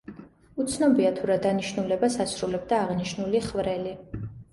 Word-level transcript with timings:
უცნობია 0.61 1.09
თუ 1.19 1.27
რა 1.31 1.35
დანიშნულებას 1.43 2.15
ასრულებდა 2.25 2.79
აღნიშნული 2.87 3.43
ხვრელი. 3.49 3.93